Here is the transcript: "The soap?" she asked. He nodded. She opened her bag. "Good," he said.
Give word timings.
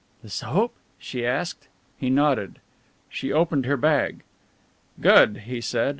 "The 0.23 0.29
soap?" 0.31 0.73
she 0.97 1.23
asked. 1.27 1.67
He 1.95 2.09
nodded. 2.09 2.57
She 3.07 3.31
opened 3.31 3.67
her 3.67 3.77
bag. 3.77 4.21
"Good," 4.99 5.43
he 5.45 5.61
said. 5.61 5.89